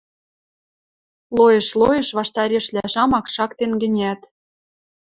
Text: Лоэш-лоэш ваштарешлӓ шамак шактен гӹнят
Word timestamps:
Лоэш-лоэш 1.35 2.07
ваштарешлӓ 2.17 2.83
шамак 2.93 3.25
шактен 3.35 3.71
гӹнят 3.81 4.21